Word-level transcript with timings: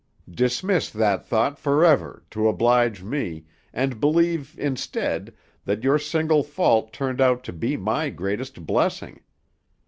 Dismiss 0.31 0.89
that 0.89 1.27
thought 1.27 1.59
forever, 1.59 2.23
to 2.31 2.47
oblige 2.47 3.03
me, 3.03 3.45
and 3.71 3.99
believe, 3.99 4.55
instead, 4.57 5.31
that 5.65 5.83
your 5.83 5.99
single 5.99 6.41
fault 6.41 6.91
turned 6.91 7.21
out 7.21 7.43
to 7.43 7.53
be 7.53 7.77
my 7.77 8.09
greatest 8.09 8.65
blessing. 8.65 9.21